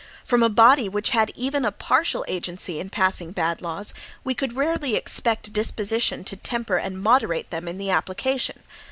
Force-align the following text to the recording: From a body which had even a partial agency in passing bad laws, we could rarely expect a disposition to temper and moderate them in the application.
From 0.25 0.41
a 0.41 0.49
body 0.49 0.89
which 0.89 1.11
had 1.11 1.31
even 1.35 1.63
a 1.63 1.71
partial 1.71 2.25
agency 2.27 2.79
in 2.79 2.89
passing 2.89 3.33
bad 3.33 3.61
laws, 3.61 3.93
we 4.23 4.33
could 4.33 4.55
rarely 4.55 4.95
expect 4.95 5.47
a 5.49 5.51
disposition 5.51 6.23
to 6.23 6.35
temper 6.35 6.77
and 6.77 6.99
moderate 6.99 7.51
them 7.51 7.67
in 7.67 7.77
the 7.77 7.91
application. 7.91 8.63